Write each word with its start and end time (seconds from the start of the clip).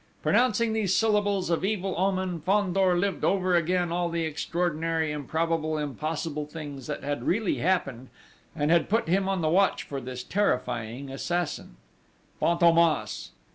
Pronouncing 0.23 0.73
these 0.73 0.95
syllables 0.95 1.51
of 1.51 1.63
evil 1.63 1.93
omen, 1.95 2.39
Fandor 2.41 2.97
lived 2.97 3.23
over 3.23 3.55
again 3.55 3.91
all 3.91 4.09
the 4.09 4.25
extraordinary, 4.25 5.11
improbable, 5.11 5.77
impossible 5.77 6.47
things 6.47 6.87
that 6.87 7.03
had 7.03 7.21
really 7.27 7.57
happened, 7.59 8.09
and 8.55 8.71
had 8.71 8.89
put 8.89 9.07
him 9.07 9.29
on 9.29 9.41
the 9.41 9.47
watch 9.49 9.83
for 9.83 10.01
this 10.01 10.23
terrifying 10.23 11.11
assassin. 11.11 11.77
Fantômas! 12.41 13.29